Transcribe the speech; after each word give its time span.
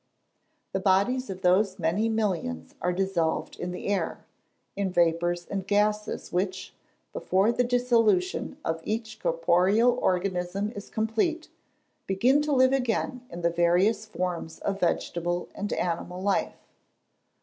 The 0.71 0.79
bodies 0.79 1.29
of 1.29 1.43
those 1.43 1.77
many 1.77 2.09
millions 2.09 2.73
are 2.81 2.91
dissolved 2.91 3.59
in 3.59 3.69
the 3.69 3.85
air, 3.85 4.25
in 4.75 4.91
vapours 4.91 5.45
and 5.45 5.67
gases 5.67 6.31
which, 6.33 6.73
before 7.13 7.51
the 7.51 7.63
dissolution 7.63 8.57
of 8.65 8.81
each 8.83 9.19
corporeal 9.19 9.91
organism 10.01 10.71
is 10.75 10.89
complete, 10.89 11.49
begin 12.07 12.41
to 12.41 12.51
live 12.51 12.73
again 12.73 13.27
in 13.29 13.41
the 13.43 13.51
various 13.51 14.07
forms 14.07 14.57
of 14.61 14.79
vegetable 14.79 15.49
and 15.53 15.71
animal 15.71 16.19
life. 16.19 16.65